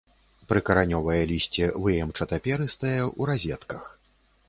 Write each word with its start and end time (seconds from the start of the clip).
Прыкаранёвае 0.51 1.19
лісце 1.33 1.69
выемчата-перыстае, 1.85 2.99
у 3.19 3.33
разетках. 3.35 3.83